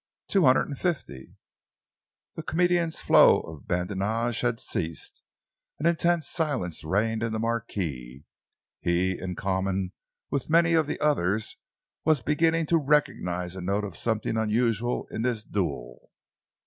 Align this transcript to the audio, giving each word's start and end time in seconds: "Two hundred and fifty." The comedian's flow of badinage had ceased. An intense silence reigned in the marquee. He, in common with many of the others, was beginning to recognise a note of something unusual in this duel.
"Two 0.27 0.45
hundred 0.45 0.67
and 0.67 0.79
fifty." 0.79 1.35
The 2.33 2.41
comedian's 2.41 3.03
flow 3.03 3.41
of 3.41 3.67
badinage 3.67 4.41
had 4.41 4.59
ceased. 4.59 5.21
An 5.77 5.85
intense 5.85 6.27
silence 6.27 6.83
reigned 6.83 7.21
in 7.21 7.33
the 7.33 7.39
marquee. 7.39 8.25
He, 8.79 9.19
in 9.19 9.35
common 9.35 9.91
with 10.31 10.49
many 10.49 10.73
of 10.73 10.87
the 10.87 10.99
others, 10.99 11.55
was 12.03 12.23
beginning 12.23 12.65
to 12.65 12.77
recognise 12.79 13.55
a 13.55 13.61
note 13.61 13.83
of 13.83 13.95
something 13.95 14.37
unusual 14.37 15.05
in 15.11 15.21
this 15.21 15.43
duel. 15.43 16.09